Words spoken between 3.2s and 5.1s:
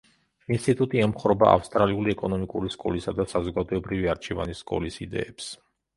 და საზოგადოებრივი არჩევანის სკოლის